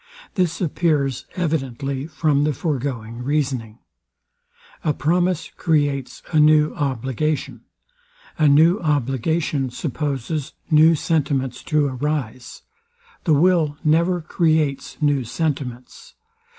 This 0.33 0.59
appears 0.59 1.25
evidently 1.35 2.07
from 2.07 2.43
the 2.43 2.53
foregoing 2.53 3.21
reasoning. 3.23 3.77
A 4.83 4.95
promise 4.95 5.51
creates 5.55 6.23
a 6.31 6.39
new 6.39 6.73
obligation. 6.73 7.61
A 8.39 8.47
new 8.47 8.79
obligation 8.79 9.69
supposes 9.69 10.53
new 10.71 10.95
sentiments 10.95 11.61
to 11.65 11.85
arise. 11.85 12.63
The 13.25 13.35
will 13.35 13.77
never 13.83 14.21
creates 14.21 14.99
new 15.03 15.23
sentiments. 15.23 16.15